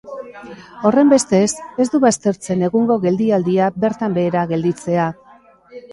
Horrenbestez, 0.89 1.49
ez 1.85 1.87
du 1.95 2.01
baztertzen 2.07 2.65
egungo 2.69 2.99
geldialdia 3.05 3.71
bertan 3.85 4.17
behera 4.19 4.47
gelditzea. 4.53 5.07